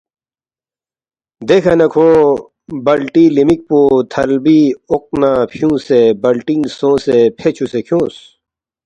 [1.47, 2.07] “دیکھہ نہ کھو
[2.85, 3.79] بَلٹی لِمک پو
[4.11, 4.59] تھلبی
[4.91, 8.15] اوق نہ فیُونگسے بَلٹِنگ سونگسے فے چُوسے کھیونگس